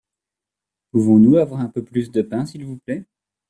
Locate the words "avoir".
1.35-1.59